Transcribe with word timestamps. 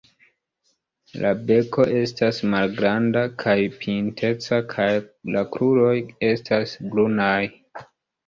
La 1.23 1.33
beko 1.49 1.83
estas 1.97 2.39
malgranda 2.53 3.23
kaj 3.43 3.55
pinteca 3.83 4.59
kaj 4.73 4.89
la 5.35 5.43
kruroj 5.57 5.95
estas 6.31 6.73
brunaj. 6.95 7.39